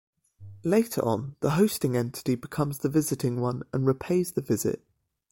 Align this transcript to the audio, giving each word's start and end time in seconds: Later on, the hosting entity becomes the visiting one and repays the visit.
Later 0.63 1.05
on, 1.05 1.35
the 1.41 1.51
hosting 1.51 1.95
entity 1.95 2.33
becomes 2.33 2.79
the 2.79 2.89
visiting 2.89 3.39
one 3.39 3.61
and 3.71 3.85
repays 3.85 4.31
the 4.31 4.41
visit. 4.41 4.83